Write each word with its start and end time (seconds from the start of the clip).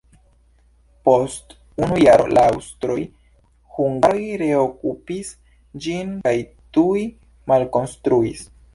Post 1.09 1.53
unu 1.81 1.99
jaro 2.05 2.25
la 2.37 2.45
aŭstroj-hungaroj 2.53 4.25
reokupis 4.45 5.33
ĝin 5.87 6.19
kaj 6.29 6.37
tuj 6.79 7.09
malkonstruis. 7.55 8.47